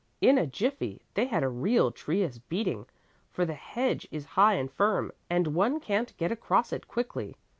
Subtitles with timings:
[0.19, 2.87] In a jiffy they had a real Trius beating,
[3.29, 7.35] for the hedge is high and firm and one can't get across it quickly.